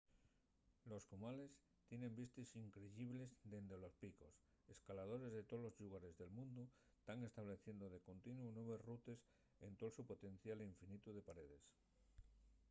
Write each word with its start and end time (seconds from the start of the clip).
los 0.85 1.05
cumales 1.05 1.51
tienen 1.87 2.15
vistes 2.15 2.55
increyibles 2.55 3.37
dende 3.43 3.77
los 3.77 3.93
picos. 3.93 4.33
escaladores 4.67 5.31
de 5.31 5.43
tolos 5.43 5.73
llugares 5.79 6.13
del 6.19 6.31
mundu 6.37 6.63
tán 7.05 7.19
estableciendo 7.29 7.85
de 7.89 7.99
contino 8.07 8.41
nueves 8.55 8.81
rutes 8.89 9.19
ente’l 9.67 9.89
so 9.95 10.01
potencial 10.11 10.59
infinitu 10.71 11.07
de 11.13 11.25
paredes 11.29 11.63